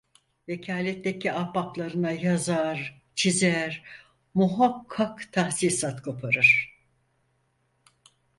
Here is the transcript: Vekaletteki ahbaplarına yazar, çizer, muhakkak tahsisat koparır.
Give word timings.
Vekaletteki 0.47 1.31
ahbaplarına 1.31 2.11
yazar, 2.11 3.01
çizer, 3.15 3.83
muhakkak 4.33 5.33
tahsisat 5.33 6.01
koparır. 6.01 6.77